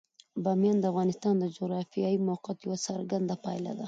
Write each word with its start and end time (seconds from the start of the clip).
بامیان 0.43 0.77
د 0.79 0.85
افغانستان 0.91 1.33
د 1.39 1.45
جغرافیایي 1.55 2.17
موقیعت 2.29 2.59
یوه 2.67 2.77
څرګنده 2.87 3.35
پایله 3.43 3.71
ده. 3.77 3.79